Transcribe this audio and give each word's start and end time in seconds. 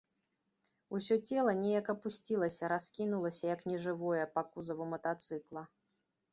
Усё 0.99 1.17
цела 1.29 1.53
неяк 1.59 1.91
апусцілася, 1.95 2.71
раскінулася, 2.75 3.43
як 3.55 3.61
нежывое, 3.73 4.23
па 4.39 4.47
кузаву 4.51 4.93
матацыкла. 4.95 5.61